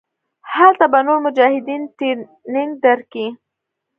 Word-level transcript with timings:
هلته 0.53 0.85
به 0.91 0.99
نور 1.07 1.17
مجاهدين 1.25 1.81
ټرېننګ 1.97 2.71
دركي. 2.83 3.27